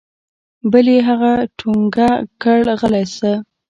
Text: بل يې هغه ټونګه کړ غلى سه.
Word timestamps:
بل 0.71 0.85
يې 0.95 0.99
هغه 1.09 1.31
ټونګه 1.59 2.09
کړ 2.41 2.61
غلى 2.79 3.05
سه. 3.17 3.31